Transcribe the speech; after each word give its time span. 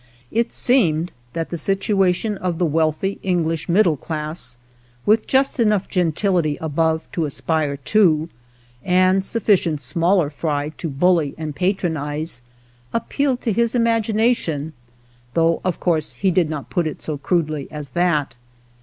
It 0.31 0.51
seemed 0.51 1.11
that 1.33 1.51
the 1.51 1.59
situation 1.59 2.35
of 2.39 2.57
the 2.57 2.65
wealthy 2.65 3.19
English 3.21 3.69
middle 3.69 3.95
class, 3.97 4.57
with 5.05 5.27
just 5.27 5.59
enough 5.59 5.87
gentility 5.87 6.57
above 6.59 7.07
to 7.11 7.25
aspire 7.25 7.77
to, 7.77 8.27
and 8.83 9.23
sufficient 9.23 9.79
smaller 9.79 10.31
fry 10.31 10.69
to 10.69 10.89
bully 10.89 11.35
and 11.37 11.55
patronize, 11.55 12.41
appealed 12.91 13.41
to 13.41 13.51
his 13.53 13.75
imagination, 13.75 14.73
though 15.35 15.61
of, 15.63 15.79
course 15.79 16.15
he 16.15 16.31
did 16.31 16.49
not 16.49 16.71
put 16.71 16.87
it 16.87 17.03
so 17.03 17.19
crudely 17.19 17.67
as 17.69 17.89
that. 17.89 18.33